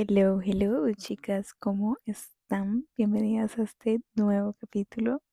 [0.00, 2.86] Hello, hello, chicas, ¿cómo están?
[2.96, 5.24] Bienvenidas a este nuevo capítulo.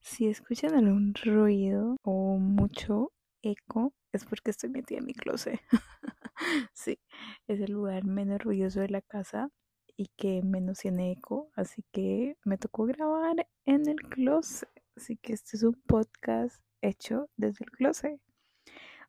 [0.00, 5.60] Si escuchan algún ruido o mucho eco, es porque estoy metida en mi closet.
[6.72, 7.00] sí,
[7.46, 9.50] es el lugar menos ruidoso de la casa
[9.94, 14.70] y que menos tiene eco, así que me tocó grabar en el closet.
[14.96, 18.18] Así que este es un podcast hecho desde el closet.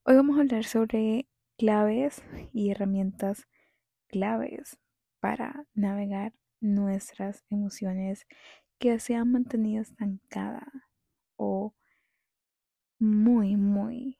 [0.04, 2.21] Hoy vamos a hablar sobre claves
[2.52, 3.47] y herramientas
[4.14, 4.78] claves
[5.20, 8.28] para navegar nuestras emociones
[8.78, 10.70] que se han mantenido estancadas
[11.36, 11.74] o
[13.00, 14.20] muy, muy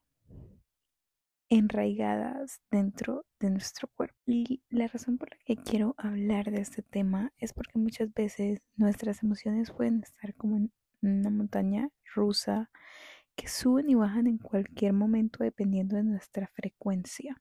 [1.50, 4.16] enraigadas dentro de nuestro cuerpo.
[4.26, 8.64] Y la razón por la que quiero hablar de este tema es porque muchas veces
[8.76, 10.72] nuestras emociones pueden estar como en
[11.04, 12.72] una montaña rusa
[13.36, 17.40] que suben y bajan en cualquier momento dependiendo de nuestra frecuencia.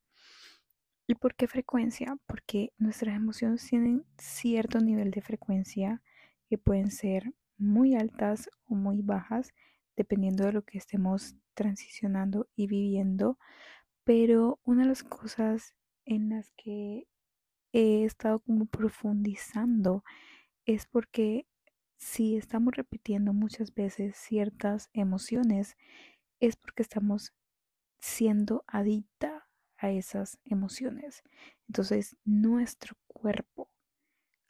[1.12, 2.16] ¿Y por qué frecuencia?
[2.26, 6.00] Porque nuestras emociones tienen cierto nivel de frecuencia
[6.48, 9.52] que pueden ser muy altas o muy bajas,
[9.94, 13.38] dependiendo de lo que estemos transicionando y viviendo.
[14.04, 15.74] Pero una de las cosas
[16.06, 17.06] en las que
[17.74, 20.04] he estado como profundizando
[20.64, 21.46] es porque
[21.98, 25.76] si estamos repitiendo muchas veces ciertas emociones,
[26.40, 27.34] es porque estamos
[28.00, 29.46] siendo adicta
[29.82, 31.22] a esas emociones.
[31.68, 33.68] Entonces, nuestro cuerpo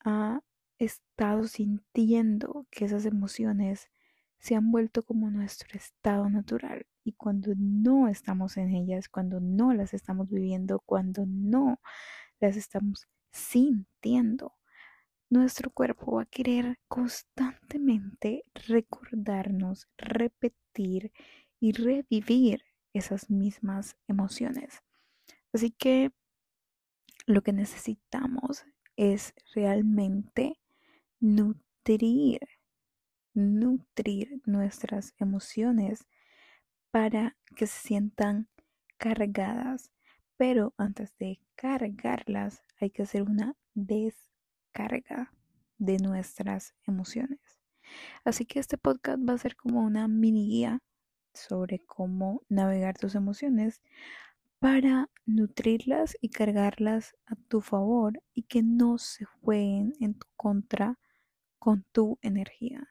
[0.05, 0.43] ha
[0.79, 3.91] estado sintiendo que esas emociones
[4.39, 9.73] se han vuelto como nuestro estado natural y cuando no estamos en ellas, cuando no
[9.73, 11.81] las estamos viviendo, cuando no
[12.41, 14.55] las estamos sintiendo,
[15.31, 21.13] nuestro cuerpo va a querer constantemente recordarnos, repetir
[21.59, 24.83] y revivir esas mismas emociones.
[25.53, 26.13] Así que
[27.27, 28.65] lo que necesitamos
[28.97, 30.59] es realmente
[31.21, 32.41] nutrir,
[33.35, 36.07] nutrir nuestras emociones
[36.91, 38.49] para que se sientan
[38.99, 39.91] cargadas.
[40.37, 45.33] Pero antes de cargarlas hay que hacer una descarga
[45.79, 47.41] de nuestras emociones.
[48.25, 50.81] Así que este podcast va a ser como una mini guía
[51.35, 53.83] sobre cómo navegar tus emociones
[54.63, 61.01] para nutrirlas y cargarlas a tu favor y que no se jueguen en tu contra
[61.59, 62.89] con tu energía.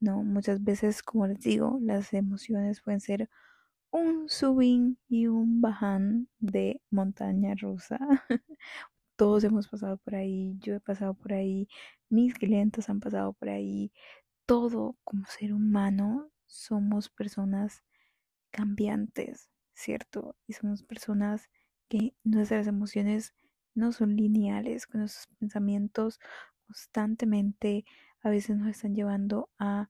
[0.00, 3.30] No, muchas veces, como les digo, las emociones pueden ser
[3.90, 7.98] un subín y un baján de montaña rusa.
[9.16, 11.68] Todos hemos pasado por ahí, yo he pasado por ahí,
[12.10, 13.92] mis clientes han pasado por ahí.
[14.44, 17.82] Todo como ser humano somos personas
[18.50, 20.36] cambiantes, ¿cierto?
[20.46, 21.48] Y somos personas
[21.88, 23.34] que nuestras emociones
[23.74, 26.18] no son lineales, con nuestros pensamientos
[26.66, 27.84] constantemente
[28.22, 29.88] a veces nos están llevando a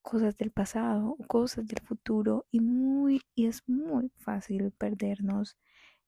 [0.00, 5.56] cosas del pasado cosas del futuro y muy y es muy fácil perdernos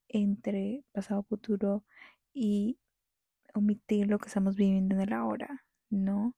[0.09, 1.85] entre pasado futuro
[2.33, 2.79] y
[3.55, 6.35] omitir lo que estamos viviendo en el ahora, ¿no?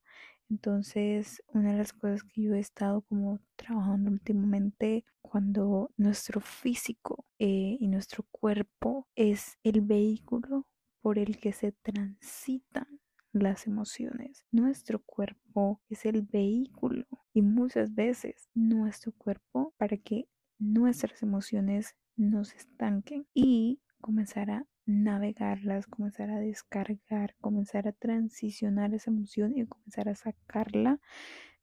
[0.48, 7.24] Entonces, una de las cosas que yo he estado como trabajando últimamente, cuando nuestro físico
[7.38, 10.66] eh, y nuestro cuerpo es el vehículo
[11.00, 13.00] por el que se transitan
[13.32, 14.44] las emociones.
[14.50, 20.28] Nuestro cuerpo es el vehículo y muchas veces nuestro cuerpo para que
[20.58, 28.94] nuestras emociones no se estanquen y comenzar a navegarlas, comenzar a descargar, comenzar a transicionar
[28.94, 31.00] esa emoción y comenzar a sacarla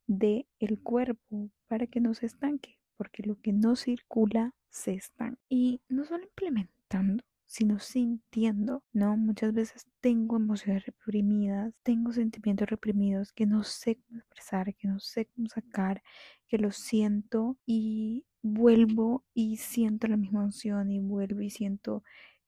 [0.07, 5.39] del el cuerpo para que no se estanque, porque lo que no circula se estanca.
[5.49, 9.15] Y no solo implementando, sino sintiendo, ¿no?
[9.15, 14.99] Muchas veces tengo emociones reprimidas, tengo sentimientos reprimidos que no sé cómo expresar, que no
[14.99, 16.01] sé cómo sacar,
[16.47, 22.03] que lo siento y vuelvo y siento la misma emoción y vuelvo y siento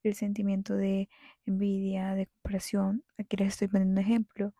[0.09, 1.09] el sentimiento de
[1.45, 3.03] envidia, de comparación.
[3.17, 4.53] Aquí les estoy poniendo un ejemplo,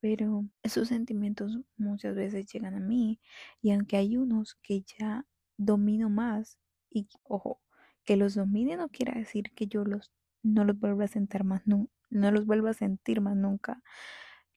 [0.00, 3.20] pero esos sentimientos muchas veces llegan a mí
[3.60, 6.58] y aunque hay unos que ya domino más
[6.90, 7.60] y ojo,
[8.04, 10.12] que los domine no quiere decir que yo los
[10.42, 13.82] no los vuelva a sentir más no, no los vuelva a sentir más nunca.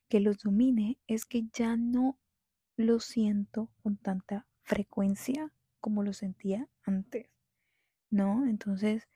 [0.08, 2.18] Que los domine es que ya no
[2.76, 7.28] lo siento con tanta frecuencia como lo sentía antes.
[8.10, 8.46] ¿No?
[8.46, 9.08] Entonces,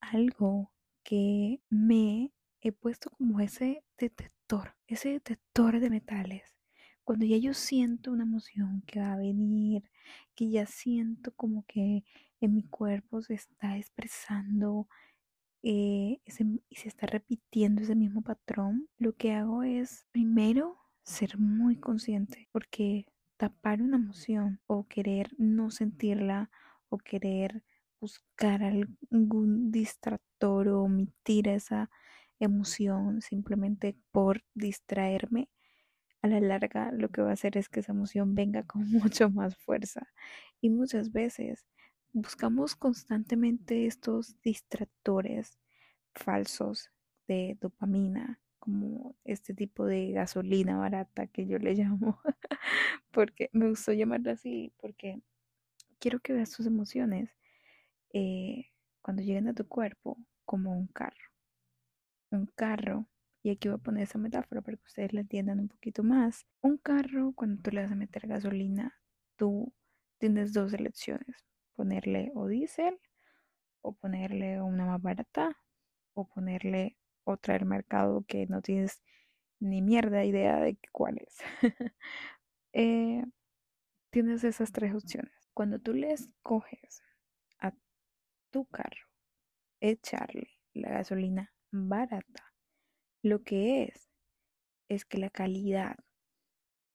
[0.00, 6.54] algo que me he puesto como ese detector, ese detector de metales.
[7.04, 9.90] Cuando ya yo siento una emoción que va a venir,
[10.34, 12.04] que ya siento como que
[12.40, 14.88] en mi cuerpo se está expresando
[15.62, 21.76] eh, y se está repitiendo ese mismo patrón, lo que hago es primero ser muy
[21.76, 23.06] consciente, porque
[23.36, 26.50] tapar una emoción o querer no sentirla
[26.88, 27.64] o querer
[28.00, 31.90] buscar algún distractor o omitir esa
[32.38, 35.48] emoción simplemente por distraerme,
[36.22, 39.30] a la larga lo que va a hacer es que esa emoción venga con mucho
[39.30, 40.08] más fuerza.
[40.60, 41.66] Y muchas veces
[42.12, 45.58] buscamos constantemente estos distractores
[46.14, 46.90] falsos
[47.28, 52.20] de dopamina, como este tipo de gasolina barata que yo le llamo,
[53.10, 55.22] porque me gustó llamarlo así, porque
[55.98, 57.30] quiero que veas tus emociones
[58.12, 58.66] eh,
[59.02, 61.30] cuando lleguen a tu cuerpo como un carro.
[62.30, 63.06] Un carro,
[63.42, 66.46] y aquí voy a poner esa metáfora para que ustedes la entiendan un poquito más.
[66.60, 68.94] Un carro, cuando tú le vas a meter gasolina,
[69.36, 69.72] tú
[70.18, 72.98] tienes dos elecciones, ponerle o diésel
[73.82, 75.56] o ponerle una más barata
[76.14, 79.02] o ponerle otra del mercado que no tienes
[79.60, 81.36] ni mierda idea de cuál es.
[82.72, 83.24] Eh,
[84.10, 85.32] tienes esas tres opciones.
[85.54, 87.02] Cuando tú le escoges
[88.50, 89.08] tu carro
[89.80, 92.52] echarle la gasolina barata,
[93.22, 94.08] lo que es
[94.88, 95.96] es que la calidad,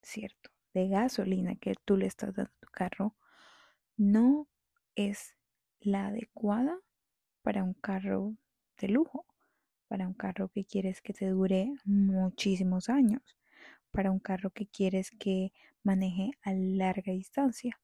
[0.02, 0.52] ¿cierto?
[0.74, 3.16] De gasolina que tú le estás dando a tu carro
[3.98, 4.50] no
[4.96, 5.36] es
[5.80, 6.78] la adecuada
[7.42, 8.36] para un carro
[8.78, 9.26] de lujo,
[9.88, 13.38] para un carro que quieres que te dure muchísimos años,
[13.92, 15.54] para un carro que quieres que
[15.84, 17.80] maneje a larga distancia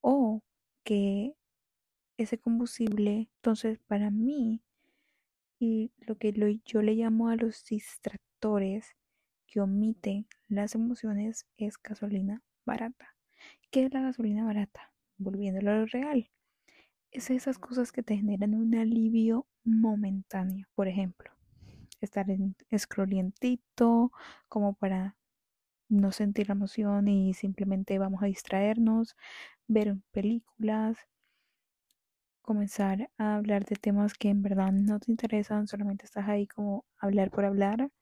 [0.00, 0.42] o
[0.84, 1.34] que
[2.22, 4.62] ese combustible, entonces para mí,
[5.58, 6.32] y lo que
[6.64, 8.96] yo le llamo a los distractores
[9.46, 13.16] que omiten las emociones es gasolina barata.
[13.70, 14.92] ¿Qué es la gasolina barata?
[15.18, 16.30] Volviéndolo a lo real
[17.12, 20.66] es esas cosas que te generan un alivio momentáneo.
[20.74, 21.30] Por ejemplo,
[22.00, 24.12] estar en escrolientito
[24.48, 25.16] como para
[25.88, 29.16] no sentir la emoción y simplemente vamos a distraernos,
[29.66, 30.98] ver películas,
[32.50, 36.84] comenzar a hablar de temas que en verdad no te interesan, solamente estás ahí como
[36.98, 37.92] hablar por hablar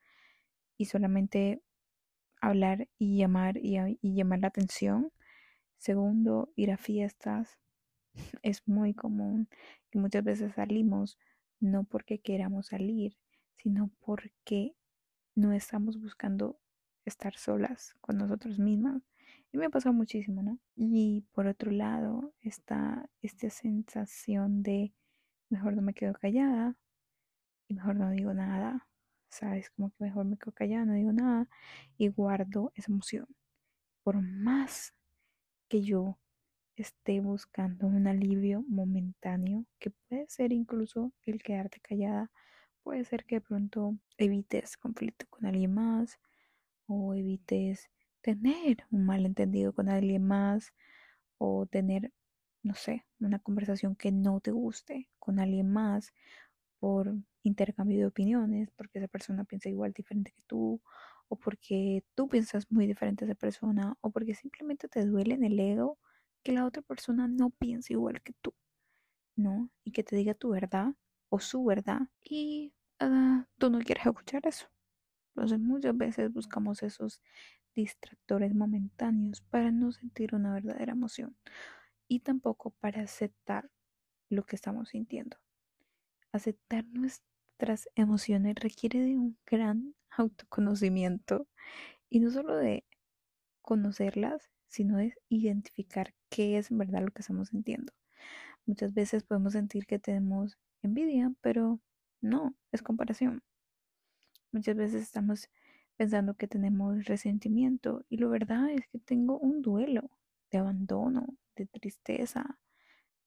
[0.79, 1.61] y solamente
[2.41, 5.13] hablar y llamar y, y llamar la atención.
[5.77, 7.59] Segundo, ir a fiestas,
[8.43, 9.51] es muy común
[9.93, 11.19] y muchas veces salimos
[11.61, 13.19] no porque queramos salir,
[13.59, 14.75] sino porque
[15.35, 16.59] no estamos buscando
[17.05, 19.03] estar solas con nosotros mismas.
[19.53, 20.59] Y me pasado muchísimo, ¿no?
[20.77, 24.93] Y por otro lado está esta sensación de
[25.49, 26.77] mejor no me quedo callada
[27.69, 28.87] y mejor no digo nada.
[29.31, 29.71] ¿Sabes?
[29.71, 31.49] Como que mejor me quedo callada, no digo nada
[31.99, 33.27] y guardo esa emoción.
[34.03, 34.95] Por más
[35.69, 36.19] que yo
[36.77, 42.31] esté buscando un alivio momentáneo, que puede ser incluso el quedarte callada,
[42.83, 46.19] puede ser que de pronto evites conflicto con alguien más
[46.87, 47.91] o evites
[48.23, 50.73] tener un malentendido con alguien más
[51.39, 52.13] o tener,
[52.63, 56.13] no sé, una conversación que no te guste con alguien más
[56.81, 60.81] por intercambio de opiniones, porque esa persona piensa igual diferente que tú,
[61.29, 65.45] o porque tú piensas muy diferente a esa persona, o porque simplemente te duele en
[65.45, 65.99] el ego
[66.43, 68.55] que la otra persona no piense igual que tú,
[69.37, 69.71] ¿no?
[69.85, 70.95] Y que te diga tu verdad
[71.31, 74.67] o su verdad y uh, tú no quieres escuchar eso.
[75.35, 77.23] Entonces muchas veces buscamos esos
[77.83, 81.37] distractores momentáneos para no sentir una verdadera emoción
[82.09, 83.71] y tampoco para aceptar
[84.29, 85.37] lo que estamos sintiendo.
[86.33, 91.47] Aceptar nuestras emociones requiere de un gran autoconocimiento
[92.11, 92.85] y no solo de
[93.63, 97.93] conocerlas, sino es identificar qué es en verdad lo que estamos sintiendo.
[98.67, 101.81] Muchas veces podemos sentir que tenemos envidia, pero
[102.21, 103.43] no, es comparación.
[104.51, 105.49] Muchas veces estamos
[105.99, 110.09] pensando que tenemos resentimiento y lo verdad es que tengo un duelo
[110.51, 111.27] de abandono,
[111.57, 112.59] de tristeza.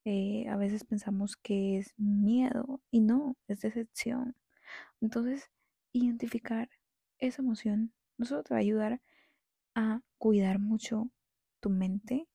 [0.06, 4.36] Eh, a veces pensamos que es miedo y no, es decepción.
[5.02, 5.52] Entonces,
[5.92, 6.70] identificar
[7.20, 9.02] esa emoción no solo te va a ayudar
[9.76, 11.12] a cuidar mucho
[11.60, 12.28] tu mente,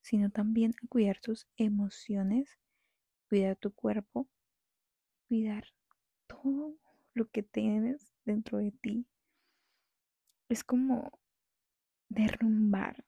[0.00, 2.58] sino también a cuidar tus emociones,
[3.28, 4.28] cuidar tu cuerpo,
[5.28, 5.64] cuidar
[6.26, 6.74] todo
[7.14, 9.06] lo que tienes dentro de ti.
[10.48, 11.10] Es como
[12.08, 13.04] derrumbar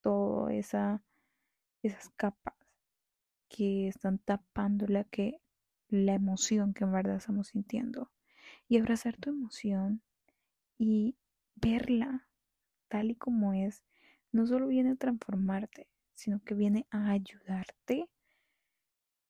[0.00, 1.02] todas esa,
[1.82, 2.54] esas capas
[3.48, 5.40] que están tapando la que
[5.88, 8.10] la emoción que en verdad estamos sintiendo.
[8.68, 10.02] Y abrazar tu emoción
[10.78, 11.16] y
[11.54, 12.26] verla
[12.88, 13.82] tal y como es
[14.32, 18.08] no solo viene a transformarte, sino que viene a ayudarte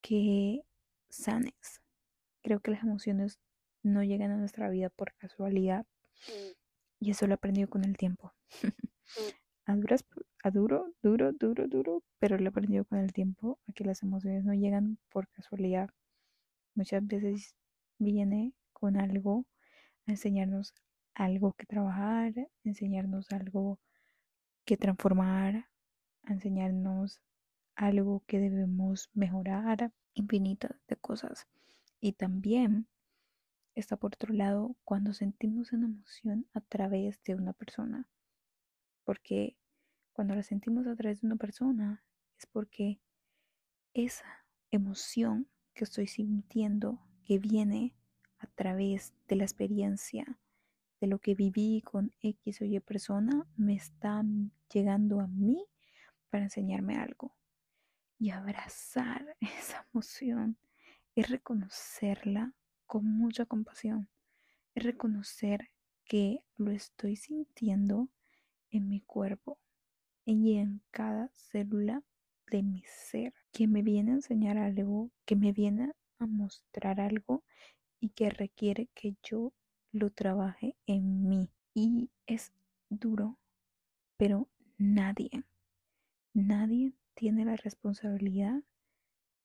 [0.00, 0.62] que
[1.08, 1.80] sanes,
[2.42, 3.38] creo que las emociones
[3.82, 5.86] no llegan a nuestra vida por casualidad.
[7.00, 8.32] Y eso lo he aprendido con el tiempo.
[9.66, 9.72] a,
[10.44, 14.02] a duro, duro, duro, duro, pero lo he aprendido con el tiempo a que las
[14.02, 15.90] emociones no llegan por casualidad.
[16.74, 17.54] Muchas veces
[17.98, 19.46] viene con algo
[20.06, 20.74] a enseñarnos
[21.14, 22.32] algo que trabajar,
[22.64, 23.78] enseñarnos algo
[24.64, 25.68] que transformar,
[26.24, 27.20] a enseñarnos
[27.74, 31.46] algo que debemos mejorar, infinitas de cosas.
[32.00, 32.86] Y también
[33.76, 38.08] está por otro lado cuando sentimos una emoción a través de una persona.
[39.04, 39.56] Porque
[40.12, 42.02] cuando la sentimos a través de una persona
[42.38, 43.00] es porque
[43.92, 47.94] esa emoción que estoy sintiendo que viene
[48.38, 50.38] a través de la experiencia
[51.00, 54.24] de lo que viví con X o Y persona me está
[54.72, 55.66] llegando a mí
[56.30, 57.36] para enseñarme algo.
[58.18, 60.56] Y abrazar esa emoción
[61.14, 62.54] es reconocerla
[62.86, 64.08] con mucha compasión.
[64.74, 65.70] Es reconocer
[66.04, 68.08] que lo estoy sintiendo
[68.70, 69.58] en mi cuerpo
[70.24, 72.02] y en cada célula
[72.50, 77.44] de mi ser, que me viene a enseñar algo, que me viene a mostrar algo
[78.00, 79.52] y que requiere que yo
[79.92, 81.50] lo trabaje en mí.
[81.74, 82.52] Y es
[82.88, 83.38] duro,
[84.16, 85.30] pero nadie,
[86.32, 88.62] nadie tiene la responsabilidad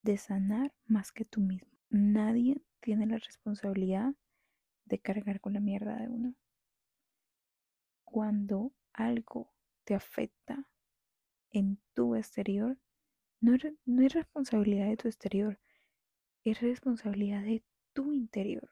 [0.04, 1.81] de sanar más que tú mismo.
[1.94, 4.16] Nadie tiene la responsabilidad
[4.86, 6.36] de cargar con la mierda de uno.
[8.06, 9.52] Cuando algo
[9.84, 10.70] te afecta
[11.50, 12.78] en tu exterior,
[13.42, 15.60] no, es responsabilidad de tu exterior,
[16.46, 18.72] es responsabilidad de tu interior,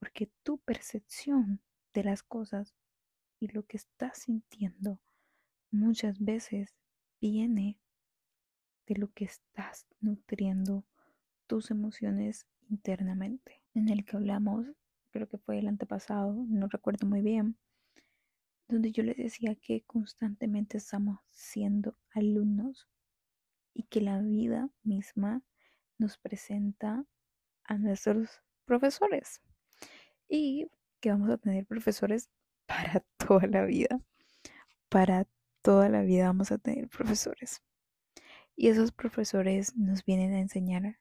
[0.00, 1.60] porque tu percepción
[1.94, 2.74] de las cosas
[3.38, 5.00] y lo que estás sintiendo
[5.70, 6.74] muchas veces
[7.20, 7.78] viene
[8.88, 10.84] de lo que estás nutriendo
[11.48, 13.62] tus emociones internamente.
[13.74, 14.66] En el que hablamos,
[15.10, 17.58] creo que fue el antepasado, no recuerdo muy bien,
[18.68, 22.86] donde yo les decía que constantemente estamos siendo alumnos
[23.74, 25.42] y que la vida misma
[25.96, 27.04] nos presenta
[27.64, 29.40] a nuestros profesores
[30.28, 30.68] y
[31.00, 32.28] que vamos a tener profesores
[32.66, 34.00] para toda la vida.
[34.90, 35.26] Para
[35.62, 37.62] toda la vida vamos a tener profesores.
[38.54, 40.98] Y esos profesores nos vienen a enseñar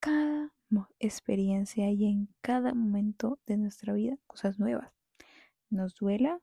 [0.00, 0.50] cada
[0.98, 4.92] experiencia y en cada momento de nuestra vida cosas nuevas.
[5.68, 6.40] Nos duela,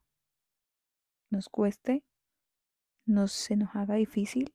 [1.29, 2.03] nos cueste,
[3.05, 4.53] nos se nos haga difícil,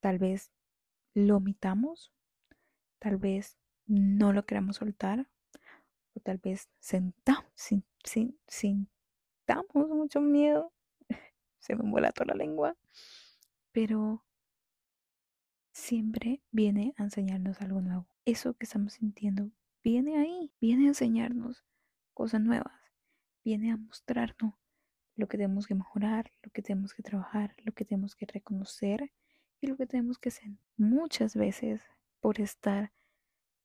[0.00, 0.50] tal vez
[1.14, 2.12] lo omitamos,
[2.98, 5.28] tal vez no lo queramos soltar
[6.14, 10.72] o tal vez sentamos, sin, sin, sintamos mucho miedo,
[11.58, 12.76] se me toda la lengua,
[13.72, 14.24] pero
[15.72, 18.06] siempre viene a enseñarnos algo nuevo.
[18.24, 19.50] Eso que estamos sintiendo
[19.82, 21.64] viene ahí, viene a enseñarnos
[22.14, 22.74] cosas nuevas,
[23.44, 24.54] viene a mostrarnos
[25.16, 29.12] lo que tenemos que mejorar, lo que tenemos que trabajar, lo que tenemos que reconocer
[29.60, 30.50] y lo que tenemos que hacer.
[30.76, 31.82] Muchas veces
[32.20, 32.92] por estar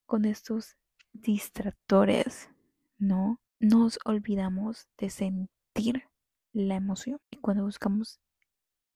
[0.05, 0.77] con estos
[1.13, 2.49] distractores,
[2.97, 3.41] ¿no?
[3.59, 6.03] Nos olvidamos de sentir
[6.51, 7.19] la emoción.
[7.31, 8.19] Y cuando buscamos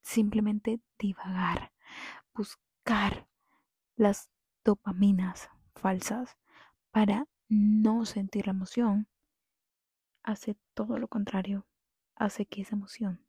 [0.01, 1.71] simplemente divagar,
[2.33, 2.68] buscar
[3.97, 4.31] las
[4.65, 6.37] dopaminas falsas
[6.89, 9.07] para no sentir la emoción,
[10.23, 11.67] hace todo lo contrario,
[12.15, 13.23] hace que esa emoción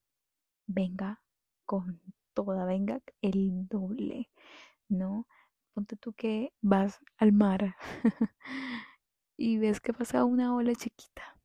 [0.67, 1.23] venga
[1.67, 2.01] con
[2.33, 4.31] toda, venga el doble,
[4.89, 5.27] ¿no?
[5.75, 7.77] Ponte tú que vas al mar
[9.37, 11.37] y ves que pasa una ola chiquita.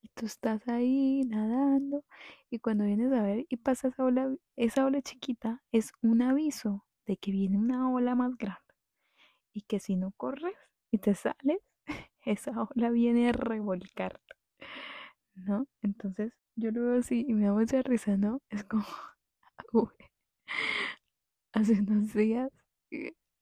[0.00, 2.02] Y tú estás ahí nadando
[2.48, 6.85] y cuando vienes a ver y pasa esa ola, esa ola chiquita es un aviso
[7.06, 8.60] de que viene una ola más grande.
[9.52, 10.54] Y que si no corres
[10.90, 11.60] y te sales,
[12.24, 14.34] esa ola viene a revolcarte.
[15.34, 15.66] ¿No?
[15.82, 18.40] Entonces yo lo veo así y me da mucha risa, ¿no?
[18.50, 18.86] Es como,
[21.52, 22.50] hace unos días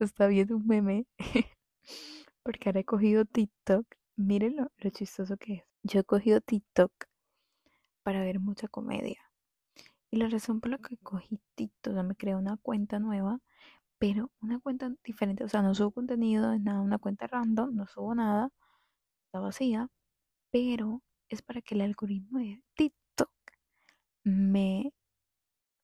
[0.00, 1.06] está viendo un meme
[2.42, 3.86] porque ahora he cogido TikTok.
[4.16, 5.62] Miren lo, chistoso que es.
[5.82, 6.92] Yo he cogido TikTok
[8.04, 9.18] para ver mucha comedia.
[10.14, 13.40] Y la razón por la que cogí TikTok, me creé una cuenta nueva,
[13.98, 15.42] pero una cuenta diferente.
[15.42, 18.50] O sea, no subo contenido, es nada, una cuenta random, no subo nada,
[19.26, 19.88] está vacía,
[20.52, 23.32] pero es para que el algoritmo de TikTok
[24.22, 24.92] me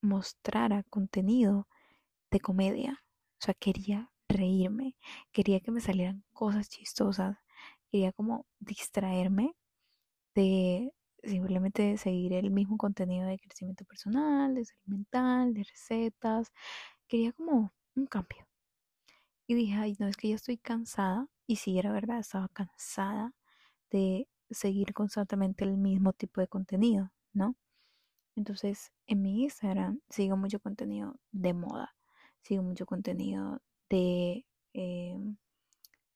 [0.00, 1.66] mostrara contenido
[2.30, 3.04] de comedia.
[3.40, 4.96] O sea, quería reírme,
[5.32, 7.38] quería que me salieran cosas chistosas,
[7.90, 9.56] quería como distraerme
[10.36, 10.92] de
[11.24, 16.52] simplemente seguir el mismo contenido de crecimiento personal, de salud mental, de recetas,
[17.08, 18.46] quería como un cambio.
[19.46, 23.32] Y dije, ay, no, es que ya estoy cansada Y sí, era verdad, estaba cansada
[23.90, 27.56] de seguir constantemente el mismo tipo de contenido, ¿no?
[28.36, 31.94] Entonces, en mi Instagram sigo mucho contenido de moda,
[32.42, 35.16] sigo mucho contenido de eh,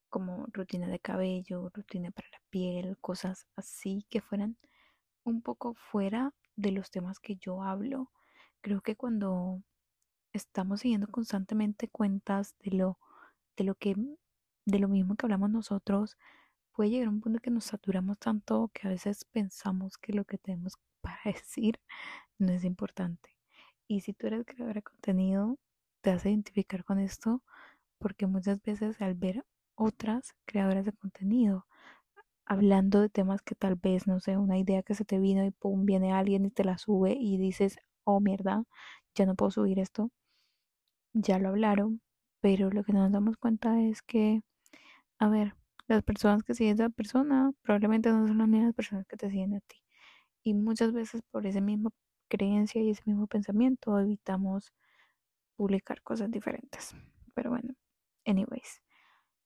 [0.08, 4.56] como rutina de cabello, rutina para la piel, cosas así que fueran
[5.24, 8.10] un poco fuera de los temas que yo hablo.
[8.60, 9.62] Creo que cuando
[10.32, 12.98] estamos siguiendo constantemente cuentas de lo,
[13.56, 13.94] de lo que,
[14.64, 16.16] de lo mismo que hablamos nosotros,
[16.72, 20.38] puede llegar un punto que nos saturamos tanto que a veces pensamos que lo que
[20.38, 21.80] tenemos para decir
[22.38, 23.30] no es importante.
[23.86, 25.58] Y si tú eres creadora de contenido,
[26.00, 27.42] te vas a identificar con esto
[27.98, 29.44] porque muchas veces al ver
[29.76, 31.66] otras creadoras de contenido
[32.46, 35.50] hablando de temas que tal vez, no sé, una idea que se te vino y
[35.50, 38.64] pum, viene alguien y te la sube y dices, oh mierda,
[39.14, 40.10] ya no puedo subir esto.
[41.14, 42.00] Ya lo hablaron,
[42.40, 44.42] pero lo que nos damos cuenta es que,
[45.18, 45.54] a ver,
[45.88, 49.30] las personas que siguen a esa persona probablemente no son las mismas personas que te
[49.30, 49.82] siguen a ti.
[50.44, 51.90] Y muchas veces por esa misma
[52.28, 54.72] creencia y ese mismo pensamiento evitamos
[55.56, 56.94] publicar cosas diferentes.
[57.34, 57.74] Pero bueno,
[58.26, 58.82] anyways.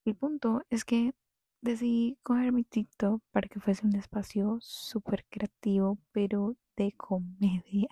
[0.04, 1.12] El punto es que
[1.60, 7.88] decidí coger mi TikTok para que fuese un espacio súper creativo, pero de comedia.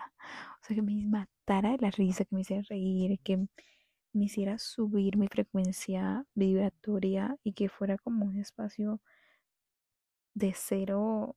[0.62, 3.36] O sea, que me matara de la risa, que me hiciera reír, que
[4.12, 9.00] me hiciera subir mi frecuencia vibratoria y que fuera como un espacio
[10.34, 11.36] de cero,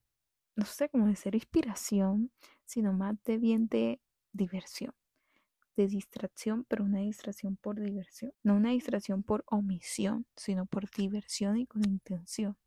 [0.55, 2.31] no sé, como de cero inspiración,
[2.65, 4.01] sino más de bien de
[4.33, 4.93] diversión
[5.75, 11.57] de distracción, pero una distracción por diversión, no una distracción por omisión, sino por diversión
[11.57, 12.57] y con intención,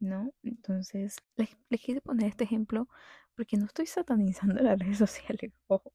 [0.00, 0.32] ¿no?
[0.42, 1.50] Entonces, les,
[1.80, 2.88] quise poner este ejemplo
[3.34, 5.92] porque no estoy satanizando las redes sociales, ojo,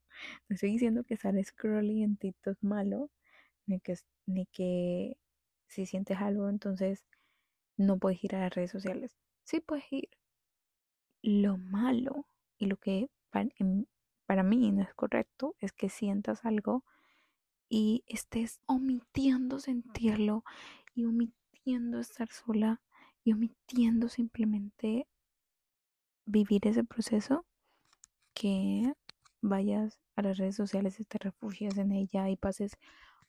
[0.49, 3.09] no estoy diciendo que sale scrolling en TikTok malo,
[3.65, 3.95] ni que,
[4.27, 5.17] ni que
[5.67, 7.05] si sientes algo, entonces
[7.77, 9.17] no puedes ir a las redes sociales.
[9.43, 10.09] Sí puedes ir.
[11.23, 12.25] Lo malo
[12.57, 13.87] y lo que en,
[14.31, 16.85] para mí no es correcto es que sientas algo
[17.67, 20.45] y estés omitiendo sentirlo
[20.95, 22.79] y omitiendo estar sola
[23.25, 25.05] y omitiendo simplemente
[26.25, 27.45] vivir ese proceso
[28.33, 28.93] que
[29.41, 32.77] vayas a las redes sociales y te refugias en ella y pases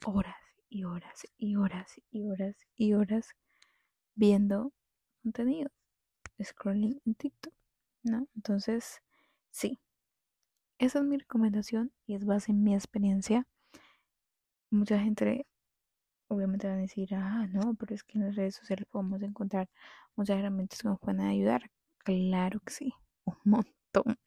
[0.06, 0.36] horas
[0.68, 3.26] y horas y horas y horas y horas
[4.14, 4.72] viendo
[5.24, 5.68] contenido,
[6.40, 7.54] scrolling en TikTok,
[8.04, 8.28] ¿no?
[8.36, 9.02] Entonces,
[9.50, 9.80] sí,
[10.82, 13.46] esa es mi recomendación y es base en mi experiencia.
[14.70, 15.46] Mucha gente
[16.26, 19.68] obviamente van a decir, ah, no, pero es que en las redes sociales podemos encontrar
[20.16, 21.70] muchas herramientas que nos pueden ayudar.
[21.98, 24.18] Claro que sí, un montón.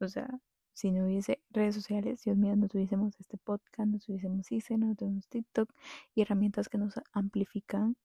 [0.00, 0.28] O sea,
[0.72, 4.94] si no hubiese redes sociales, Dios mío, no tuviésemos este podcast, no tuviésemos Instagram, no
[4.96, 5.72] tuviésemos TikTok
[6.16, 7.96] y herramientas que nos amplifican,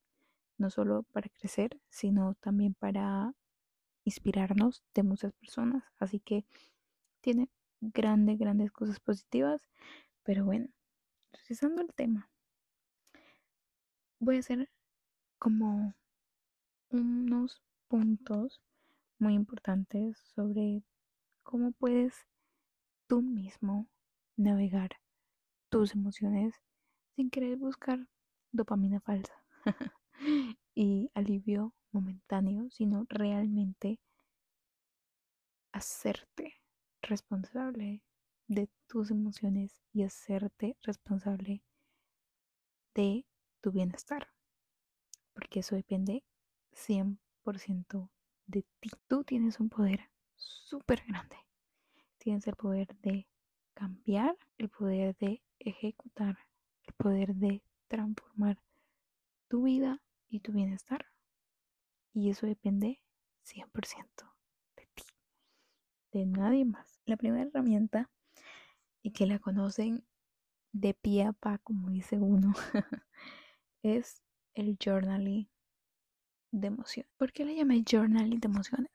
[0.60, 3.34] no solo para crecer, sino también para
[4.04, 5.84] inspirarnos de muchas personas.
[6.00, 6.46] Así que
[7.22, 7.50] tiene
[7.82, 9.62] grandes, grandes cosas positivas.
[10.24, 10.68] Pero bueno,
[11.32, 12.30] revisando el tema,
[14.20, 14.70] voy a hacer
[15.40, 15.94] como
[16.90, 18.62] unos puntos
[19.20, 20.84] muy importantes sobre
[21.44, 22.28] cómo puedes
[23.08, 23.88] tú mismo
[24.36, 24.92] navegar
[25.70, 26.56] tus emociones
[27.16, 28.08] sin querer buscar
[28.52, 29.44] dopamina falsa
[30.76, 34.00] y alivio momentáneo, sino realmente
[35.72, 36.57] hacerte
[37.08, 38.02] responsable
[38.48, 41.64] de tus emociones y hacerte responsable
[42.94, 43.26] de
[43.62, 44.28] tu bienestar.
[45.34, 46.24] Porque eso depende
[46.74, 48.10] 100%
[48.48, 48.90] de ti.
[49.08, 51.38] Tú tienes un poder súper grande.
[52.18, 53.28] Tienes el poder de
[53.74, 56.38] cambiar, el poder de ejecutar,
[56.84, 58.62] el poder de transformar
[59.48, 61.06] tu vida y tu bienestar.
[62.14, 63.02] Y eso depende
[63.44, 64.38] 100%
[66.12, 66.97] de nadie más.
[67.08, 68.12] La primera herramienta,
[69.02, 70.04] y que la conocen
[70.74, 72.54] de pie a pa, como dice uno,
[73.82, 74.22] es
[74.54, 75.50] el journaling
[76.52, 77.10] de emociones.
[77.18, 78.92] ¿Por qué le llamé journaling de emociones?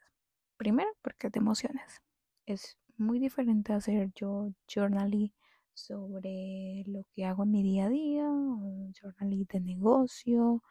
[0.59, 2.03] Primero, porque es de emociones.
[2.45, 5.33] Es muy diferente hacer yo journaling
[5.73, 10.63] sobre lo que hago en mi día a día, o journaling de negocio,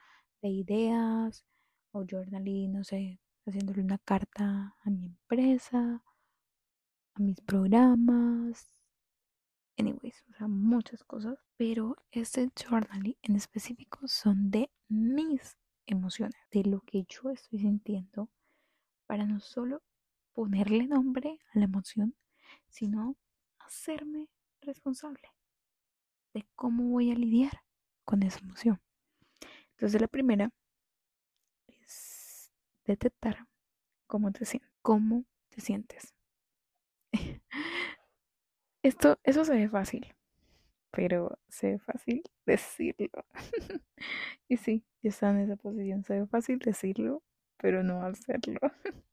[0.43, 1.43] de ideas,
[1.91, 6.03] o journaling, no sé, haciéndole una carta a mi empresa,
[7.13, 8.79] a mis programas,
[9.77, 16.63] anyways, o sea, muchas cosas, pero este journaling en específico son de mis emociones, de
[16.63, 18.29] lo que yo estoy sintiendo,
[19.05, 19.81] para no solo
[20.33, 22.15] ponerle nombre a la emoción,
[22.69, 23.17] sino
[23.59, 24.29] hacerme
[24.61, 25.29] responsable
[26.33, 27.63] de cómo voy a lidiar
[28.05, 28.81] con esa emoción.
[29.71, 30.51] Entonces la primera
[32.85, 33.47] detectar
[34.33, 34.71] te sientes.
[34.81, 36.13] ¿Cómo te sientes?
[38.83, 40.07] Esto, eso se ve fácil,
[40.91, 43.25] pero se ve fácil decirlo.
[44.47, 47.23] y sí, yo estaba en esa posición, se ve fácil decirlo,
[47.57, 48.59] pero no hacerlo.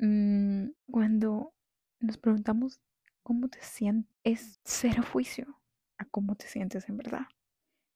[0.00, 1.54] Mm, cuando
[2.00, 2.80] nos preguntamos
[3.22, 5.60] cómo te sientes, es cero juicio
[5.96, 7.26] a cómo te sientes en verdad.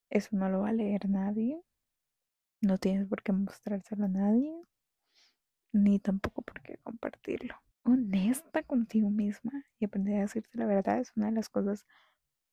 [0.08, 1.60] Eso no lo va a leer nadie.
[2.62, 4.54] No tienes por qué mostrárselo a nadie.
[5.72, 7.56] Ni tampoco por qué compartirlo.
[7.92, 11.86] Honesta contigo misma y aprender a decirte la verdad es una de las cosas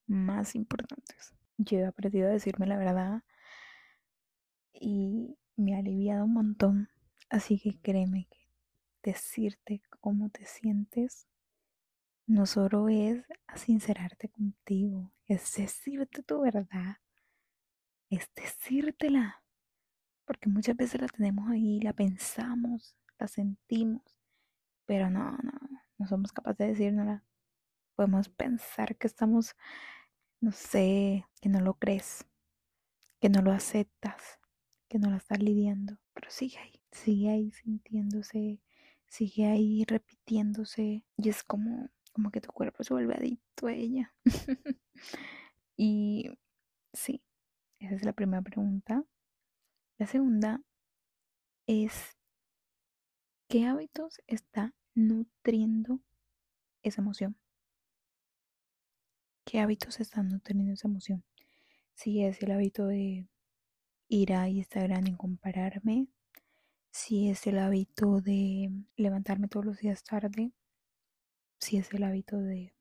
[0.08, 1.34] más importantes.
[1.58, 3.24] Yo he aprendido a decirme la verdad
[4.74, 6.90] y me ha aliviado un montón.
[7.30, 8.48] Así que créeme que
[9.04, 11.28] decirte cómo te sientes
[12.28, 13.24] no solo es
[13.56, 16.98] sincerarte contigo, es decirte tu verdad,
[18.10, 19.44] es decírtela.
[20.26, 24.17] Porque muchas veces la tenemos ahí, la pensamos, la sentimos,
[24.88, 25.54] pero no, no,
[26.00, 27.24] no somos capaces de decirnosla.
[27.96, 29.56] Podemos pensar que estamos,
[30.42, 32.26] no sé, que no lo crees,
[33.22, 34.40] que no lo aceptas,
[34.90, 38.62] que no la estás lidiando, pero sigue ahí, sigue ahí sintiéndose,
[39.06, 44.12] sigue ahí repitiéndose y es como como que tu cuerpo se vuelve adicto a ella.
[45.78, 46.32] y
[46.92, 47.22] sí,
[47.78, 49.04] esa es la primera pregunta.
[50.00, 50.64] La segunda
[51.68, 52.17] es,
[53.48, 56.02] ¿qué hábitos está nutriendo
[56.84, 57.38] esa emoción?
[59.46, 61.24] ¿Qué hábitos están nutriendo esa emoción?
[61.94, 63.28] Si es el hábito de
[64.10, 66.08] ir a Instagram y compararme,
[66.92, 70.52] si es el hábito de levantarme todos los días tarde,
[71.60, 72.74] si es el hábito de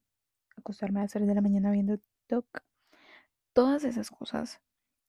[0.56, 2.64] acostarme a las 3 de la mañana viendo TikTok,
[3.52, 4.60] todas esas cosas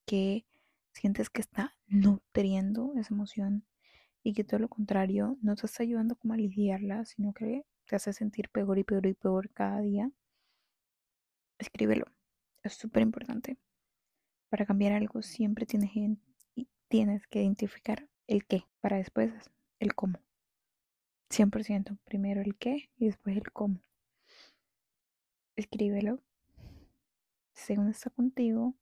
[0.06, 0.46] que
[0.92, 3.64] sientes que está nutriendo esa emoción
[4.22, 7.96] y que todo lo contrario no te está ayudando como a lidiarla, sino que te
[7.96, 10.10] hace sentir peor y peor y peor cada día,
[11.58, 12.06] escríbelo.
[12.62, 13.56] Es súper importante.
[14.48, 16.18] Para cambiar algo siempre tienes,
[17.28, 19.32] que identificar el qué para después
[19.78, 20.20] el cómo.
[21.30, 21.98] 100%.
[22.04, 23.82] Primero el qué y después el cómo.
[25.56, 26.22] Escríbelo.
[27.52, 28.74] Según está contigo.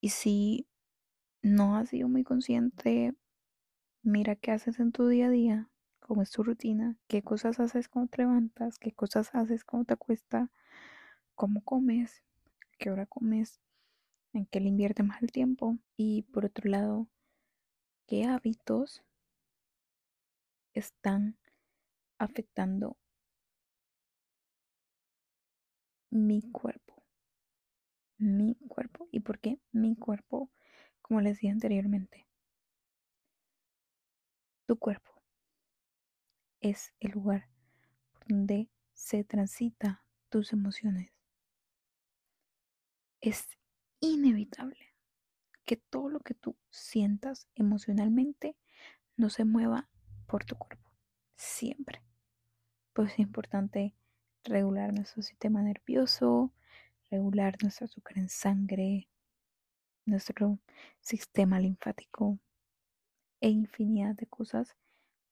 [0.00, 0.66] Y si
[1.42, 3.14] no has sido muy consciente,
[4.06, 7.88] mira qué haces en tu día a día, cómo es tu rutina, qué cosas haces
[7.88, 10.48] cuando te levantas, qué cosas haces cuando te acuestas,
[11.34, 12.22] cómo comes,
[12.78, 13.60] qué hora comes,
[14.32, 15.76] en qué le inviertes más el tiempo.
[15.96, 17.08] Y por otro lado,
[18.06, 19.02] qué hábitos
[20.72, 21.36] están
[22.18, 22.96] afectando
[26.10, 27.02] mi cuerpo.
[28.18, 29.08] Mi cuerpo.
[29.10, 30.48] ¿Y por qué mi cuerpo?
[31.02, 32.26] Como les dije anteriormente.
[34.66, 35.12] Tu cuerpo
[36.60, 37.48] es el lugar
[38.26, 41.12] donde se transita tus emociones.
[43.20, 43.58] Es
[44.00, 44.94] inevitable
[45.64, 48.56] que todo lo que tú sientas emocionalmente
[49.16, 49.88] no se mueva
[50.26, 50.90] por tu cuerpo.
[51.36, 52.02] Siempre.
[52.92, 53.94] Pues es importante
[54.42, 56.52] regular nuestro sistema nervioso,
[57.08, 59.08] regular nuestro azúcar en sangre,
[60.06, 60.58] nuestro
[61.00, 62.40] sistema linfático
[63.46, 64.76] e infinidad de cosas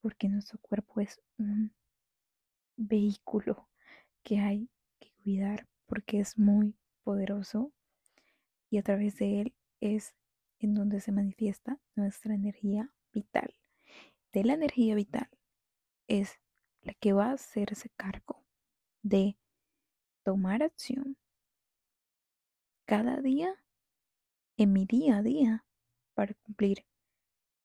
[0.00, 1.74] porque nuestro cuerpo es un
[2.77, 3.68] vehículo
[4.22, 7.72] que hay que cuidar porque es muy poderoso
[8.70, 10.14] y a través de él es
[10.61, 13.53] en donde se manifiesta nuestra energía vital.
[14.33, 15.29] De la energía vital
[16.07, 16.38] es
[16.83, 18.44] la que va a hacerse cargo
[19.03, 19.37] de
[20.22, 21.16] tomar acción
[22.85, 23.57] cada día
[24.57, 25.66] en mi día a día
[26.14, 26.87] para cumplir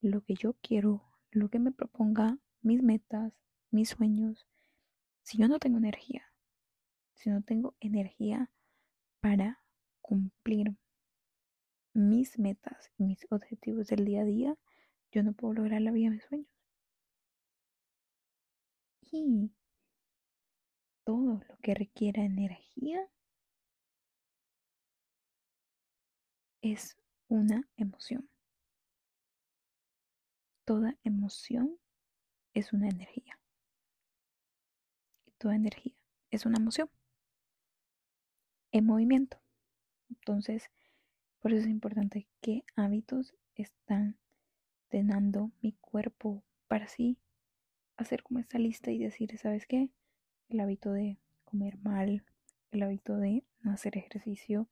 [0.00, 3.32] lo que yo quiero, lo que me proponga, mis metas,
[3.70, 4.46] mis sueños.
[5.22, 6.32] Si yo no tengo energía,
[7.14, 8.50] si no tengo energía
[9.20, 9.62] para
[10.00, 10.74] cumplir
[11.92, 14.56] mis metas y mis objetivos del día a día,
[15.12, 16.48] yo no puedo lograr la vida de mis sueños.
[19.12, 19.50] Y
[21.04, 23.06] todo lo que requiera energía
[26.62, 26.96] es
[27.28, 28.29] una emoción.
[30.70, 31.80] Toda emoción
[32.54, 33.40] es una energía.
[35.26, 35.96] Y toda energía
[36.30, 36.88] es una emoción
[38.70, 39.42] en movimiento.
[40.10, 40.70] Entonces,
[41.40, 44.16] por eso es importante qué hábitos están
[44.92, 47.18] llenando mi cuerpo para sí
[47.96, 49.90] hacer como esta lista y decir, ¿sabes qué?
[50.50, 52.24] El hábito de comer mal,
[52.70, 54.68] el hábito de no hacer ejercicio,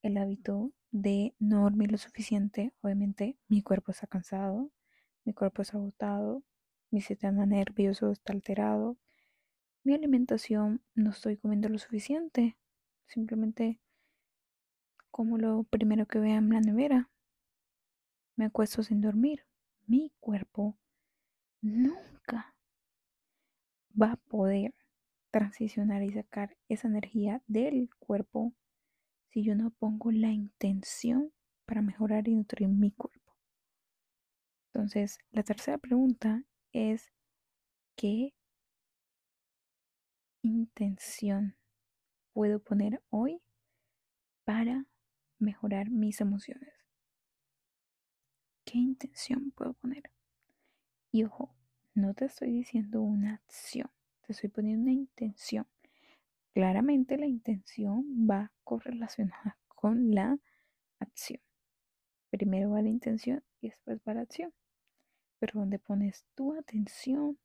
[0.00, 2.72] el hábito de no dormir lo suficiente.
[2.82, 4.70] Obviamente mi cuerpo está cansado,
[5.24, 6.42] mi cuerpo está agotado,
[6.90, 8.96] mi sistema nervioso está alterado,
[9.82, 12.56] mi alimentación no estoy comiendo lo suficiente,
[13.06, 13.80] simplemente
[15.10, 17.10] como lo primero que vea en la nevera,
[18.36, 19.44] me acuesto sin dormir.
[19.86, 20.76] Mi cuerpo
[21.60, 22.56] nunca
[24.00, 24.74] va a poder
[25.30, 28.54] transicionar y sacar esa energía del cuerpo
[29.30, 31.32] si yo no pongo la intención
[31.64, 33.23] para mejorar y nutrir mi cuerpo.
[34.74, 37.12] Entonces, la tercera pregunta es,
[37.94, 38.34] ¿qué
[40.42, 41.56] intención
[42.32, 43.40] puedo poner hoy
[44.42, 44.86] para
[45.38, 46.74] mejorar mis emociones?
[48.64, 50.10] ¿Qué intención puedo poner?
[51.12, 51.54] Y ojo,
[51.94, 53.88] no te estoy diciendo una acción,
[54.22, 55.68] te estoy poniendo una intención.
[56.52, 60.36] Claramente la intención va correlacionada con la
[60.98, 61.40] acción.
[62.30, 64.52] Primero va la intención y después va la acción.
[65.44, 67.38] Pero donde pones tu atención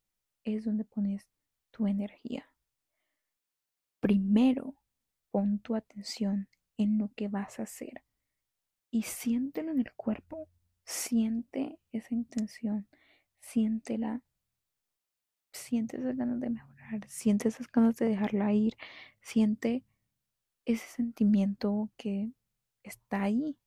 [0.45, 1.27] es donde pones
[1.69, 2.49] tu energía.
[3.99, 4.75] Primero
[5.31, 8.05] pon tu atención en lo que vas a hacer
[8.89, 10.47] y siéntelo en el cuerpo.
[10.85, 12.87] Siente esa intención,
[13.41, 14.21] siéntela,
[15.51, 18.77] siente esas ganas de mejorar siente esas ganas de dejarla ir,
[19.19, 19.83] siente
[20.63, 22.31] ese sentimiento que
[22.81, 23.57] está ahí,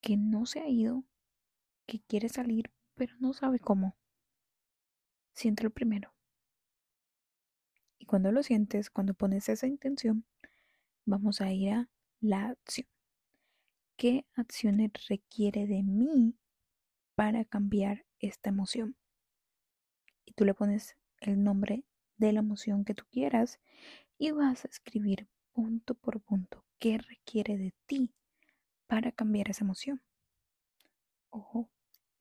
[0.00, 1.02] que no se ha ido,
[1.86, 3.96] que quiere salir, pero no sabe cómo.
[5.32, 6.12] Siéntelo primero.
[7.98, 10.24] Y cuando lo sientes, cuando pones esa intención,
[11.04, 11.88] vamos a ir a
[12.20, 12.86] la acción.
[13.96, 16.34] ¿Qué acciones requiere de mí
[17.14, 18.96] para cambiar esta emoción?
[20.24, 21.84] Y tú le pones el nombre
[22.16, 23.60] de la emoción que tú quieras
[24.18, 28.12] y vas a escribir punto por punto qué requiere de ti
[28.86, 30.02] para cambiar esa emoción.
[31.30, 31.70] Ojo,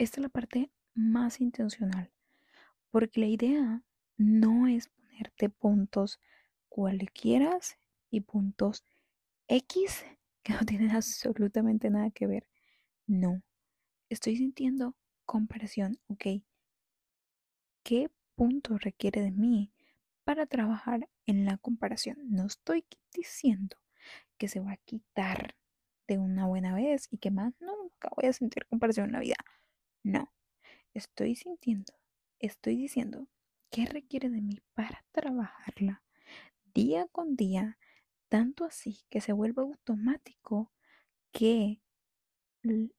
[0.04, 2.12] esta es la parte más intencional,
[2.90, 3.84] porque la idea
[4.18, 6.20] no es ponerte puntos
[6.70, 7.60] cualquiera
[8.10, 8.84] y puntos
[9.48, 10.04] X
[10.44, 12.48] que no tienen absolutamente nada que ver.
[13.06, 13.44] No,
[14.10, 16.44] estoy sintiendo comparación, ¿ok?
[17.84, 19.72] ¿Qué punto requiere de mí
[20.24, 22.18] para trabajar en la comparación.
[22.30, 23.78] No estoy diciendo
[24.38, 25.56] que se va a quitar
[26.08, 29.36] de una buena vez y que más nunca voy a sentir comparación en la vida.
[30.04, 30.32] No,
[30.94, 31.94] estoy sintiendo,
[32.40, 33.28] estoy diciendo
[33.70, 36.04] qué requiere de mí para trabajarla
[36.74, 37.78] día con día,
[38.28, 40.72] tanto así que se vuelva automático
[41.32, 41.82] que
[42.64, 42.96] el,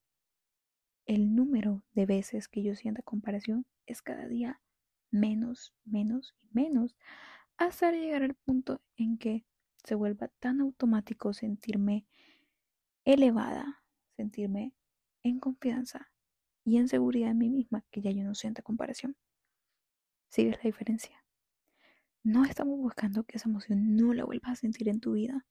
[1.07, 4.61] el número de veces que yo sienta comparación es cada día
[5.11, 6.97] menos, menos y menos,
[7.57, 9.45] hasta llegar al punto en que
[9.85, 12.07] se vuelva tan automático sentirme
[13.05, 13.83] elevada,
[14.17, 14.73] sentirme
[15.25, 16.12] en confianza
[16.64, 19.16] y en seguridad en mí misma, que ya yo no sienta comparación.
[20.29, 21.25] ¿Sigues la diferencia?
[22.25, 25.44] No estamos buscando que esa emoción no la vuelvas a sentir en tu vida,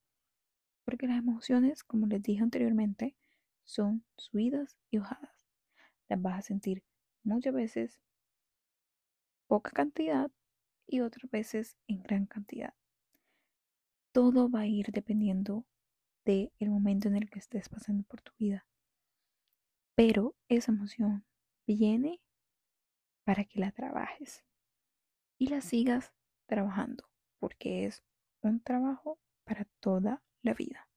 [0.86, 3.16] porque las emociones, como les dije anteriormente,
[3.64, 5.48] son subidas y bajadas.
[6.08, 6.84] Las vas a sentir
[7.24, 8.02] muchas veces
[9.48, 10.32] poca cantidad
[10.88, 12.74] y otras veces en gran cantidad.
[14.14, 15.66] Todo va a ir dependiendo
[16.26, 18.66] del el momento en el que estés pasando por tu vida.
[20.04, 21.24] Pero esa emoción
[21.68, 22.20] viene
[23.24, 24.44] para que la trabajes
[25.38, 26.12] y la sigas
[26.48, 28.04] trabajando, porque es
[28.42, 30.90] un trabajo para toda la vida.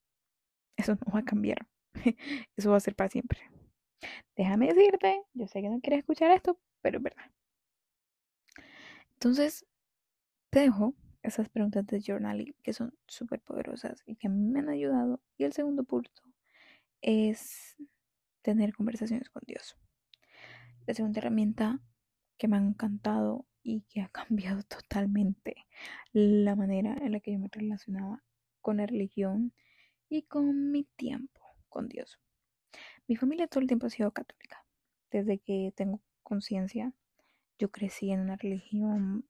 [0.78, 1.68] Eso no va a cambiar.
[2.56, 3.40] Eso va a ser para siempre.
[4.36, 7.30] Déjame decirte, yo sé que no quieres escuchar esto, pero es verdad.
[9.12, 9.66] Entonces,
[10.48, 14.60] te dejo esas preguntas de journaling que son súper poderosas y que a mí me
[14.60, 15.20] han ayudado.
[15.36, 16.22] Y el segundo punto
[17.02, 17.76] es
[18.44, 19.76] tener conversaciones con Dios.
[20.86, 21.80] La segunda herramienta
[22.36, 25.66] que me ha encantado y que ha cambiado totalmente
[26.12, 28.22] la manera en la que yo me relacionaba
[28.60, 29.52] con la religión
[30.08, 32.20] y con mi tiempo con Dios.
[33.08, 34.64] Mi familia todo el tiempo ha sido católica.
[35.10, 36.92] Desde que tengo conciencia,
[37.58, 39.26] yo crecí en una religión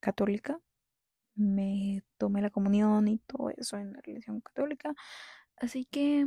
[0.00, 0.60] católica,
[1.34, 4.94] me tomé la comunión y todo eso en la religión católica,
[5.56, 6.26] así que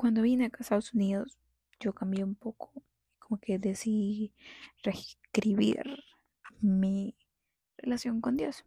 [0.00, 1.38] cuando vine a Estados Unidos
[1.78, 2.72] yo cambié un poco,
[3.18, 4.32] como que decidí
[4.82, 5.82] reescribir
[6.62, 7.14] mi
[7.76, 8.64] relación con Dios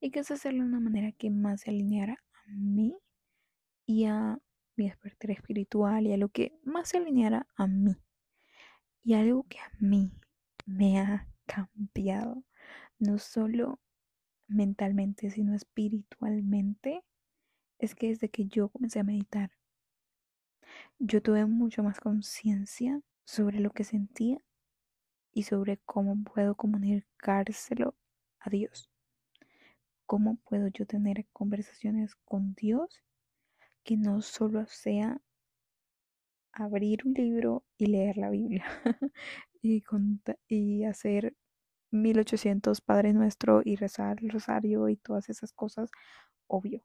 [0.00, 2.96] y quise hacerlo de una manera que más se alineara a mí
[3.86, 4.40] y a
[4.74, 7.94] mi despertar espiritual y a lo que más se alineara a mí.
[9.04, 10.10] Y algo que a mí
[10.66, 12.42] me ha cambiado,
[12.98, 13.78] no solo
[14.48, 17.04] mentalmente, sino espiritualmente,
[17.78, 19.52] es que desde que yo comencé a meditar,
[20.98, 24.38] yo tuve mucho más conciencia sobre lo que sentía
[25.32, 27.94] y sobre cómo puedo comunicárselo
[28.40, 28.90] a Dios.
[30.06, 33.02] ¿Cómo puedo yo tener conversaciones con Dios
[33.84, 35.20] que no solo sea
[36.52, 38.64] abrir un libro y leer la Biblia
[39.62, 39.82] y,
[40.48, 41.34] y hacer
[41.90, 45.90] 1800 Padre Nuestro y rezar el rosario y todas esas cosas,
[46.46, 46.84] obvio.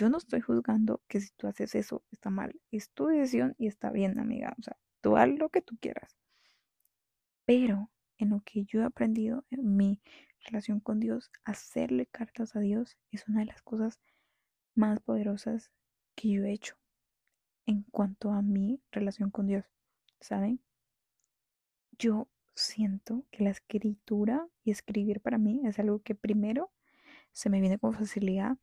[0.00, 2.58] Yo no estoy juzgando que si tú haces eso está mal.
[2.70, 4.56] Es tu decisión y está bien, amiga.
[4.58, 6.16] O sea, tú haz lo que tú quieras.
[7.44, 10.00] Pero en lo que yo he aprendido en mi
[10.46, 14.00] relación con Dios, hacerle cartas a Dios es una de las cosas
[14.74, 15.70] más poderosas
[16.14, 16.76] que yo he hecho
[17.66, 19.66] en cuanto a mi relación con Dios.
[20.18, 20.62] ¿Saben?
[21.98, 26.72] Yo siento que la escritura y escribir para mí es algo que primero
[27.32, 28.56] se me viene con facilidad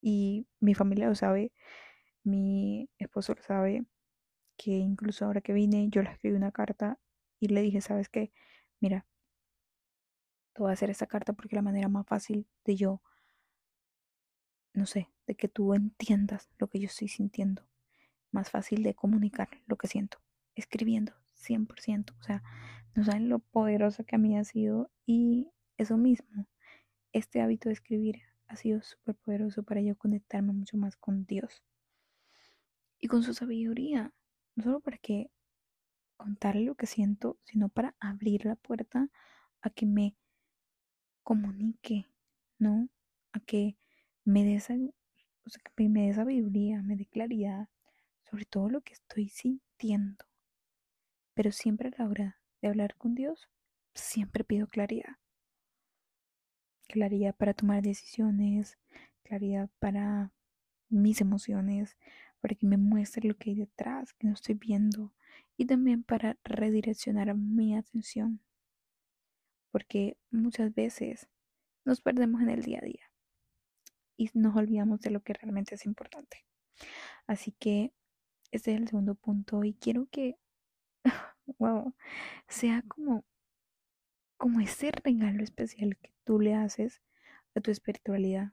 [0.00, 1.52] y mi familia lo sabe,
[2.24, 3.84] mi esposo lo sabe,
[4.56, 6.98] que incluso ahora que vine yo le escribí una carta
[7.40, 8.32] y le dije, ¿sabes qué?
[8.80, 9.06] Mira,
[10.52, 13.02] te voy a hacer esta carta porque la manera más fácil de yo,
[14.74, 17.66] no sé, de que tú entiendas lo que yo estoy sintiendo,
[18.32, 20.18] más fácil de comunicar lo que siento,
[20.54, 22.14] escribiendo, 100%.
[22.18, 22.42] O sea,
[22.94, 26.46] no saben lo poderoso que a mí ha sido y eso mismo,
[27.12, 31.62] este hábito de escribir ha sido súper poderoso para yo conectarme mucho más con Dios
[32.98, 34.12] y con su sabiduría.
[34.56, 35.30] No solo para que
[36.16, 39.08] contarle lo que siento, sino para abrir la puerta
[39.60, 40.16] a que me
[41.22, 42.06] comunique,
[42.58, 42.88] ¿no?
[43.32, 43.76] A que
[44.24, 47.68] me dé esa, o sea, que me dé sabiduría, me dé claridad
[48.30, 50.24] sobre todo lo que estoy sintiendo.
[51.34, 53.48] Pero siempre a la hora de hablar con Dios,
[53.94, 55.16] siempre pido claridad.
[56.88, 58.78] Claridad para tomar decisiones,
[59.22, 60.32] claridad para
[60.88, 61.96] mis emociones,
[62.40, 65.12] para que me muestre lo que hay detrás, que no estoy viendo,
[65.56, 68.40] y también para redireccionar mi atención.
[69.70, 71.28] Porque muchas veces
[71.84, 73.10] nos perdemos en el día a día
[74.16, 76.44] y nos olvidamos de lo que realmente es importante.
[77.26, 77.92] Así que
[78.50, 80.38] este es el segundo punto y quiero que
[81.58, 81.94] wow,
[82.48, 83.24] sea como,
[84.36, 87.00] como ese regalo especial que tú le haces
[87.54, 88.52] a tu espiritualidad.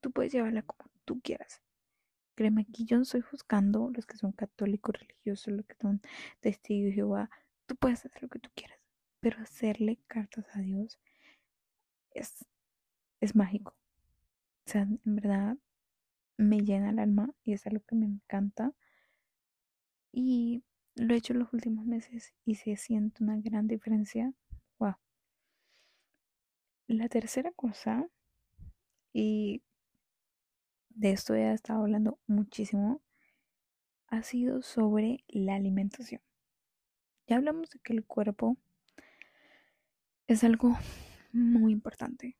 [0.00, 1.60] Tú puedes llevarla como tú quieras.
[2.34, 6.00] Créeme que yo no estoy juzgando los que son católicos religiosos, los que son
[6.40, 7.28] testigos de Jehová.
[7.66, 8.78] Tú puedes hacer lo que tú quieras,
[9.20, 10.98] pero hacerle cartas a Dios
[12.12, 12.46] es,
[13.20, 13.76] es mágico.
[14.66, 15.58] O sea, en verdad
[16.38, 18.72] me llena el alma y es algo que me encanta.
[20.12, 24.32] Y lo he hecho en los últimos meses y se siente una gran diferencia.
[26.86, 28.08] La tercera cosa,
[29.12, 29.62] y
[30.90, 33.00] de esto he estado hablando muchísimo,
[34.08, 36.20] ha sido sobre la alimentación.
[37.26, 38.56] Ya hablamos de que el cuerpo
[40.26, 40.76] es algo
[41.32, 42.36] muy importante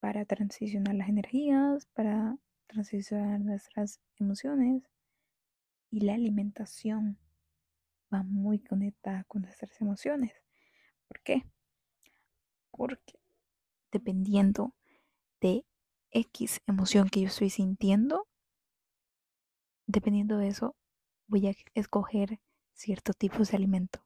[0.00, 4.84] para transicionar las energías, para transicionar nuestras emociones
[5.90, 7.18] y la alimentación
[8.12, 10.32] va muy conectada con nuestras emociones.
[11.08, 11.44] ¿Por qué?
[12.70, 13.19] Porque
[13.92, 14.74] dependiendo
[15.40, 15.64] de
[16.12, 18.26] X emoción que yo estoy sintiendo,
[19.86, 20.76] dependiendo de eso,
[21.26, 22.40] voy a escoger
[22.72, 24.04] ciertos tipos de alimento.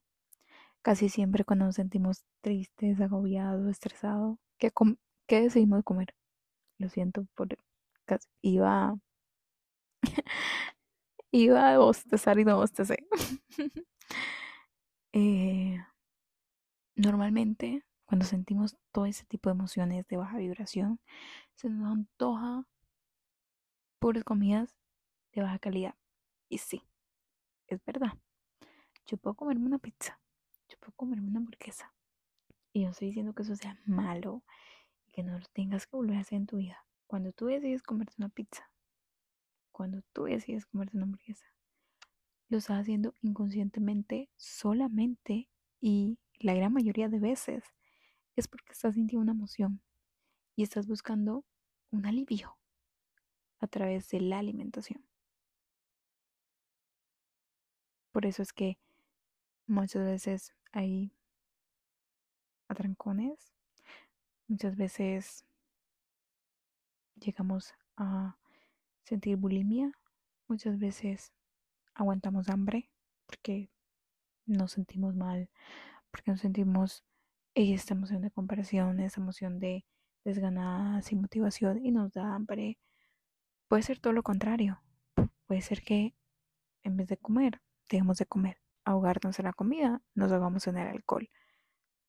[0.82, 4.70] Casi siempre cuando nos sentimos tristes, agobiados, estresados, ¿qué,
[5.26, 6.14] ¿qué decidimos comer?
[6.78, 7.48] Lo siento por...
[8.42, 8.98] Iba...
[11.30, 12.98] iba a bostezar y no bostecé.
[15.16, 15.78] Eh,
[16.96, 21.00] normalmente, cuando sentimos todo ese tipo de emociones de baja vibración,
[21.54, 22.66] se nos antoja
[23.98, 24.76] puras comidas
[25.32, 25.94] de baja calidad.
[26.48, 26.82] Y sí,
[27.66, 28.12] es verdad.
[29.06, 30.20] Yo puedo comerme una pizza,
[30.68, 31.92] yo puedo comerme una hamburguesa.
[32.72, 34.42] Y yo estoy diciendo que eso sea malo
[35.06, 36.84] y que no lo tengas que volver a hacer en tu vida.
[37.06, 38.70] Cuando tú decides comerte una pizza,
[39.72, 41.46] cuando tú decides comerte una hamburguesa,
[42.48, 45.48] lo estás haciendo inconscientemente solamente
[45.80, 47.64] y la gran mayoría de veces
[48.36, 49.80] es porque estás sintiendo una emoción
[50.56, 51.44] y estás buscando
[51.90, 52.56] un alivio
[53.60, 55.04] a través de la alimentación.
[58.12, 58.78] Por eso es que
[59.66, 61.12] muchas veces hay
[62.68, 63.52] atrancones,
[64.46, 65.44] muchas veces
[67.16, 68.36] llegamos a
[69.02, 69.92] sentir bulimia,
[70.48, 71.32] muchas veces
[71.94, 72.90] aguantamos hambre
[73.26, 73.70] porque
[74.46, 75.48] nos sentimos mal,
[76.10, 77.04] porque nos sentimos
[77.54, 79.84] esta emoción de comparación, esta emoción de
[80.24, 82.78] desganada, sin motivación y nos da hambre.
[83.68, 84.82] Puede ser todo lo contrario.
[85.46, 86.14] Puede ser que
[86.82, 88.58] en vez de comer, dejemos de comer.
[88.84, 91.30] Ahogarnos en la comida, nos ahogamos en el alcohol.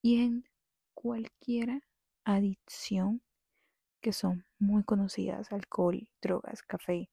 [0.02, 0.46] Y en
[0.94, 1.84] cualquier
[2.26, 3.22] adicción
[4.02, 7.10] que son muy conocidas, alcohol, drogas, café,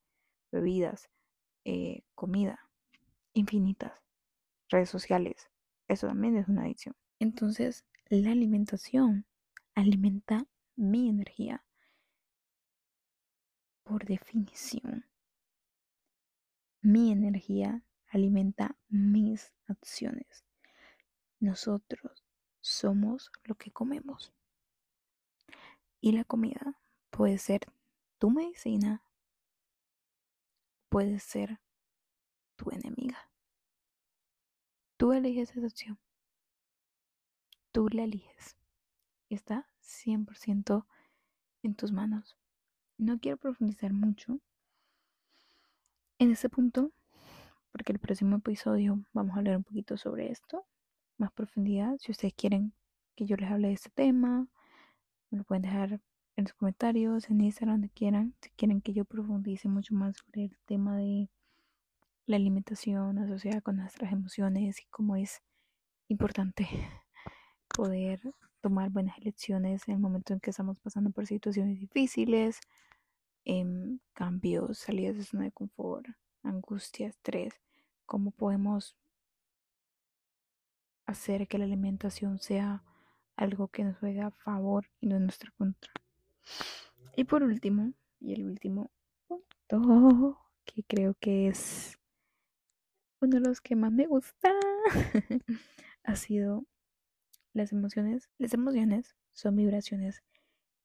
[0.51, 1.09] bebidas,
[1.65, 2.69] eh, comida,
[3.33, 3.93] infinitas,
[4.69, 5.49] redes sociales,
[5.89, 6.95] eso también es una adicción.
[7.19, 7.85] Entonces,
[8.21, 9.27] la alimentación
[9.75, 10.47] alimenta
[10.77, 11.65] mi energía
[13.85, 15.07] por definición.
[16.83, 20.45] Mi energía alimenta mis acciones.
[21.41, 22.23] Nosotros
[22.61, 24.35] somos lo que comemos.
[26.03, 27.61] Y la comida puede ser
[28.19, 29.03] tu medicina,
[30.91, 31.61] puede ser
[32.57, 33.31] tu enemiga.
[34.99, 35.99] Tú eliges esa acción.
[37.73, 38.57] Tú la eliges.
[39.31, 40.87] Está 100%
[41.63, 42.37] en tus manos.
[42.99, 44.41] No quiero profundizar mucho
[46.19, 46.93] en este punto,
[47.71, 50.67] porque el próximo episodio vamos a hablar un poquito sobre esto,
[51.17, 51.97] más profundidad.
[51.99, 52.75] Si ustedes quieren
[53.17, 54.47] que yo les hable de este tema,
[55.31, 56.01] me lo pueden dejar
[56.37, 58.35] en los comentarios, en Instagram, donde quieran.
[58.43, 61.31] Si quieren que yo profundice mucho más sobre el tema de
[62.27, 65.43] la alimentación asociada con nuestras emociones y cómo es
[66.09, 66.69] importante
[67.75, 68.21] poder
[68.61, 72.61] tomar buenas elecciones en el momento en que estamos pasando por situaciones difíciles,
[73.45, 76.07] en cambios, salidas de zona de confort,
[76.43, 77.55] angustia, estrés,
[78.07, 78.97] cómo podemos
[81.07, 82.85] hacer que la alimentación sea
[83.37, 85.93] algo que nos juega a favor y no en nuestra contra.
[87.17, 88.91] Y por último, y el último
[89.27, 91.99] punto, que creo que es
[93.21, 94.53] uno de los que más me gusta,
[96.05, 96.65] ha sido
[97.53, 98.29] las emociones.
[98.39, 100.23] Las emociones son vibraciones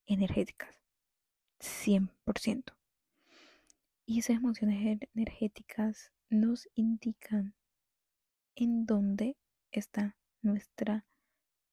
[0.05, 0.79] energéticas,
[1.59, 2.73] 100%.
[4.05, 7.55] Y esas emociones energéticas nos indican
[8.55, 9.37] en dónde
[9.71, 11.05] está nuestra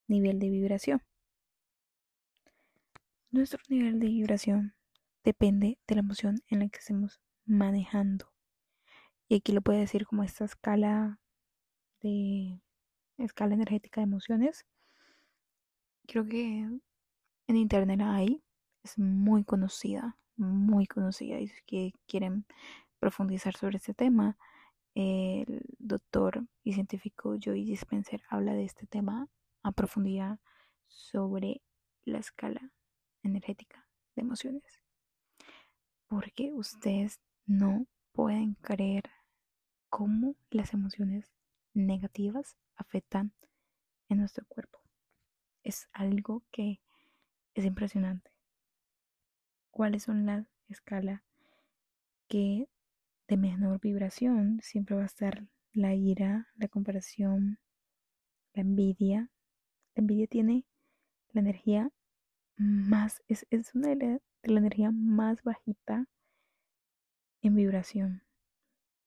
[0.07, 1.03] nivel de vibración.
[3.31, 4.75] Nuestro nivel de vibración
[5.25, 8.33] depende de la emoción en la que estemos manejando.
[9.29, 11.19] Y aquí lo puede decir como esta escala
[12.01, 12.61] de
[13.19, 14.67] escala energética de emociones.
[16.07, 16.69] Creo que
[17.47, 18.43] en internet hay,
[18.83, 21.41] es muy conocida, muy conocida.
[21.41, 22.47] Y que quieren
[22.99, 24.37] profundizar sobre este tema,
[24.95, 29.29] el doctor y científico Joy Dispenser habla de este tema
[29.63, 30.39] a profundidad
[30.87, 31.63] sobre
[32.05, 32.71] la escala
[33.23, 34.83] energética de emociones.
[36.07, 39.11] Porque ustedes no pueden creer
[39.89, 41.33] cómo las emociones
[41.73, 43.33] negativas afectan
[44.09, 44.84] en nuestro cuerpo.
[45.65, 46.81] Es algo que
[47.55, 48.31] es impresionante.
[49.71, 51.23] ¿Cuáles son las escalas
[52.29, 52.69] que
[53.27, 57.59] de menor vibración siempre va a estar la ira, la comparación,
[58.53, 59.31] la envidia,
[59.95, 60.65] la envidia tiene
[61.33, 61.91] la energía
[62.57, 66.07] más, es, una de la, energía más bajita
[67.43, 68.23] en vibración.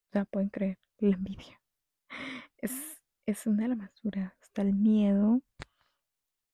[0.10, 1.62] O sea, pueden creer, la envidia.
[2.58, 2.74] Es,
[3.26, 4.34] es una de las más duras.
[4.42, 5.42] Está el miedo,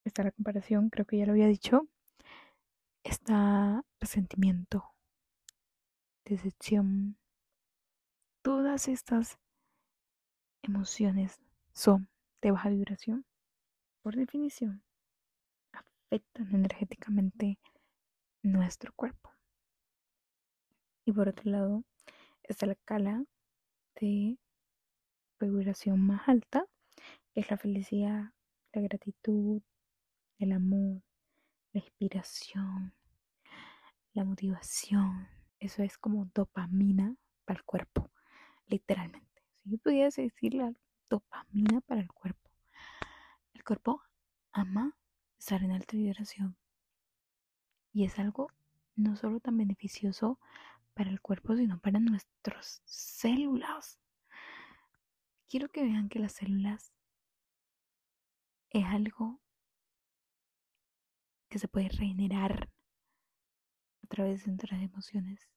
[0.04, 1.88] está la comparación, creo que ya lo había dicho.
[3.02, 4.94] Está resentimiento,
[6.24, 7.16] decepción.
[8.42, 9.38] Todas estas
[10.62, 11.40] emociones
[11.72, 12.08] son
[12.40, 13.24] de baja vibración
[14.02, 14.82] por definición,
[15.72, 17.58] afectan energéticamente
[18.42, 19.30] nuestro cuerpo.
[21.06, 21.84] Y por otro lado,
[22.42, 23.24] está la escala
[24.00, 24.38] de
[25.40, 26.66] vibración más alta,
[27.32, 28.32] que es la felicidad,
[28.72, 29.62] la gratitud,
[30.38, 31.02] el amor,
[31.72, 32.94] la inspiración,
[34.12, 35.28] la motivación.
[35.58, 38.10] Eso es como dopamina para el cuerpo,
[38.66, 39.42] literalmente.
[39.62, 40.72] Si yo pudiese decir la
[41.08, 42.44] dopamina para el cuerpo
[43.64, 44.02] el cuerpo
[44.52, 44.94] ama
[45.38, 46.54] estar en alta vibración
[47.94, 48.48] y es algo
[48.94, 50.38] no solo tan beneficioso
[50.92, 53.98] para el cuerpo, sino para nuestras células.
[55.48, 56.92] Quiero que vean que las células
[58.68, 59.40] es algo
[61.54, 62.68] que se puede regenerar
[64.02, 65.48] a través de nuestras emociones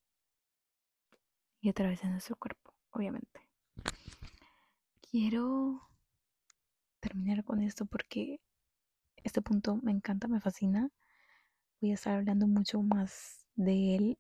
[1.60, 3.42] y a través de nuestro cuerpo, obviamente.
[5.02, 5.90] Quiero
[7.00, 8.40] terminar con esto porque
[9.24, 10.92] este punto me encanta, me fascina.
[11.82, 14.20] Voy a estar hablando mucho más de él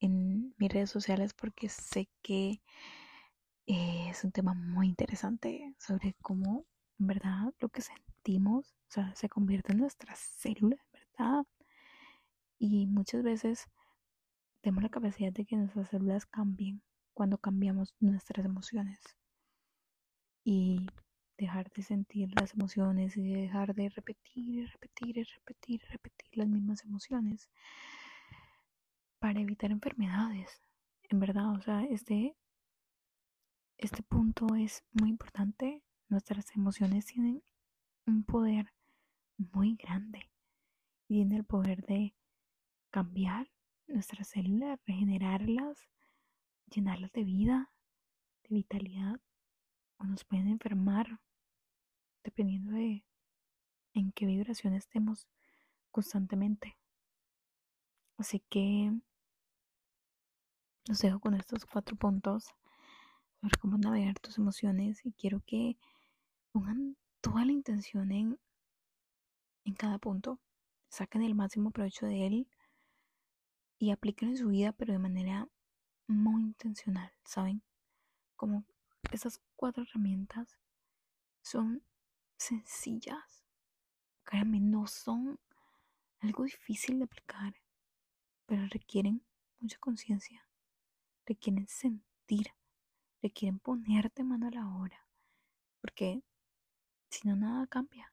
[0.00, 2.60] en mis redes sociales porque sé que
[3.66, 6.66] eh, es un tema muy interesante sobre cómo
[6.98, 8.74] en verdad lo que sentimos
[9.14, 10.80] se convierte en nuestras células,
[12.58, 13.68] Y muchas veces
[14.60, 16.82] tenemos la capacidad de que nuestras células cambien
[17.12, 19.00] cuando cambiamos nuestras emociones
[20.44, 20.86] y
[21.36, 26.38] dejar de sentir las emociones y dejar de repetir y repetir y repetir y repetir
[26.38, 27.50] las mismas emociones
[29.18, 30.62] para evitar enfermedades.
[31.02, 32.36] En verdad, o sea, este,
[33.76, 35.82] este punto es muy importante.
[36.08, 37.42] Nuestras emociones tienen
[38.06, 38.72] un poder
[39.36, 40.31] muy grande
[41.12, 42.14] y tienen el poder de
[42.90, 43.50] cambiar
[43.86, 45.86] nuestras células, regenerarlas,
[46.74, 47.70] llenarlas de vida,
[48.44, 49.20] de vitalidad,
[49.98, 51.20] o nos pueden enfermar
[52.24, 53.04] dependiendo de
[53.92, 55.28] en qué vibración estemos
[55.90, 56.78] constantemente.
[58.16, 58.98] Así que
[60.86, 62.46] los dejo con estos cuatro puntos
[63.42, 65.76] sobre cómo navegar tus emociones y quiero que
[66.52, 68.40] pongan toda la intención en,
[69.66, 70.40] en cada punto,
[70.92, 72.48] saquen el máximo provecho de él
[73.78, 75.48] y apliquen en su vida, pero de manera
[76.06, 77.62] muy intencional, ¿saben?
[78.36, 78.66] Como
[79.10, 80.58] esas cuatro herramientas
[81.40, 81.82] son
[82.36, 83.42] sencillas.
[84.24, 85.40] Créanme, no son
[86.20, 87.54] algo difícil de aplicar,
[88.44, 89.24] pero requieren
[89.60, 90.46] mucha conciencia,
[91.24, 92.48] requieren sentir,
[93.22, 95.08] requieren ponerte mano a la obra,
[95.80, 96.22] porque
[97.08, 98.11] si no, nada cambia.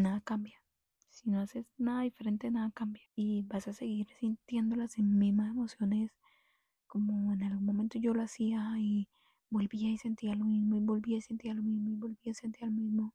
[0.00, 0.62] Nada cambia.
[1.10, 3.02] Si no haces nada diferente, nada cambia.
[3.14, 6.12] Y vas a seguir sintiendo las mismas emociones
[6.86, 9.08] como en algún momento yo lo hacía y
[9.50, 12.66] volvía y sentía lo mismo y volvía y sentía lo mismo y volvía y sentía
[12.66, 13.14] lo mismo.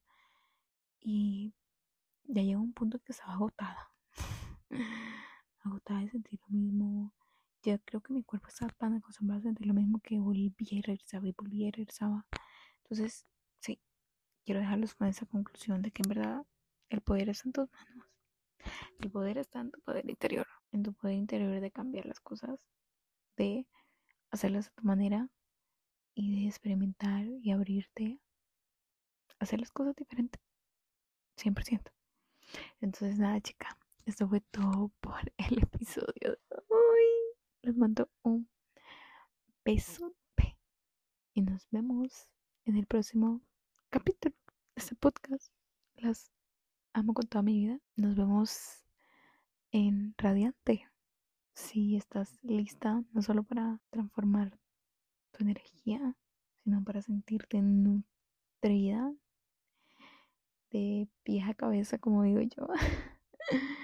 [1.00, 1.54] Y
[2.24, 3.92] ya llegó un punto que estaba agotada.
[5.64, 7.14] agotada de sentir lo mismo.
[7.64, 10.82] Ya creo que mi cuerpo estaba tan acostumbrado a sentir lo mismo que volvía y
[10.82, 12.28] regresaba y volvía y regresaba.
[12.84, 13.26] Entonces,
[13.60, 13.82] sí,
[14.46, 16.46] quiero dejarlos con esa conclusión de que en verdad
[16.90, 18.08] el poder está en tus manos.
[19.00, 22.60] El poder está en tu poder interior, en tu poder interior de cambiar las cosas
[23.38, 23.68] de
[24.32, 25.30] hacerlas a tu manera
[26.16, 28.20] y de experimentar y abrirte
[29.40, 30.42] hacer las cosas diferentes.
[31.38, 31.92] 100%.
[32.80, 37.04] Entonces, nada, chica, esto fue todo por el episodio de hoy.
[37.62, 38.50] Les mando un
[39.64, 40.16] beso
[41.38, 42.30] y nos vemos
[42.64, 43.42] en el próximo
[43.90, 44.34] capítulo
[44.74, 45.52] de este podcast.
[45.96, 46.32] Las
[46.96, 47.80] amo con toda mi vida.
[47.98, 48.82] Nos vemos
[49.72, 50.88] en Radiante
[51.54, 54.58] si estás lista no solo para transformar
[55.32, 56.16] tu energía,
[56.64, 59.14] sino para sentirte nutrida
[60.72, 62.68] de vieja cabeza, como digo yo,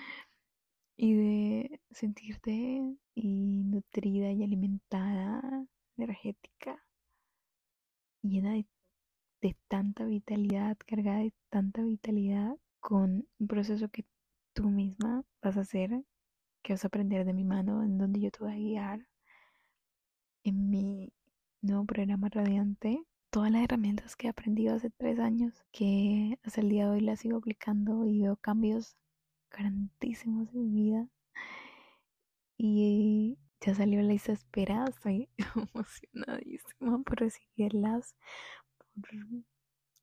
[0.96, 5.66] y de sentirte nutrida y alimentada,
[5.98, 6.82] energética,
[8.22, 8.66] llena de,
[9.42, 12.56] de tanta vitalidad, cargada de tanta vitalidad,
[12.92, 14.04] con un proceso que
[14.52, 16.04] tú misma vas a hacer
[16.62, 19.08] que vas a aprender de mi mano, en donde yo te voy a guiar
[20.44, 21.14] en mi
[21.62, 23.02] nuevo programa radiante.
[23.30, 27.00] Todas las herramientas que he aprendido hace tres años, que hasta el día de hoy
[27.00, 28.98] las sigo aplicando y veo cambios
[29.50, 31.08] grandísimos en mi vida.
[32.58, 35.30] Y ya salió la lista espera, estoy
[35.74, 38.18] emocionadísima por recibirlas,
[38.78, 39.10] por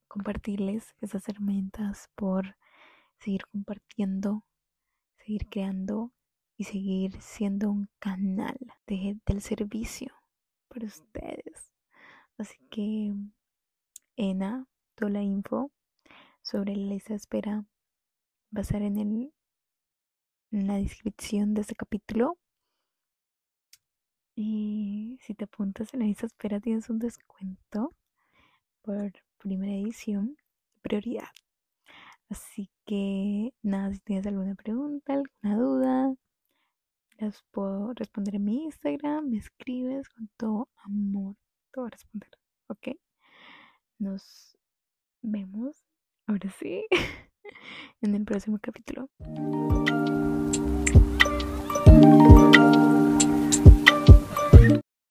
[0.09, 2.57] compartirles esas herramientas, por
[3.19, 4.45] seguir compartiendo,
[5.17, 6.13] seguir creando
[6.57, 10.13] y seguir siendo un canal de, del servicio
[10.69, 11.73] para ustedes.
[12.37, 13.15] Así que,
[14.17, 15.71] Ena, toda la info
[16.43, 17.65] sobre la lista de espera
[18.55, 19.33] va a estar en, el,
[20.51, 22.39] en la descripción de este capítulo.
[24.35, 27.95] Y si te apuntas en la lista de espera, tienes un descuento
[28.83, 30.37] por primera edición,
[30.81, 31.29] prioridad.
[32.31, 36.15] Así que nada, si tienes alguna pregunta, alguna duda,
[37.19, 41.37] las puedo responder en mi Instagram, me escribes con todo amor,
[41.73, 42.31] te voy a responder,
[42.69, 42.89] ¿ok?
[43.99, 44.57] Nos
[45.23, 45.85] vemos,
[46.27, 46.87] ahora sí,
[48.03, 49.09] en el próximo capítulo.